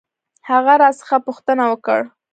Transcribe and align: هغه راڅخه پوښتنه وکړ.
هغه 0.49 0.73
راڅخه 0.81 1.17
پوښتنه 1.27 1.63
وکړ. 1.71 1.99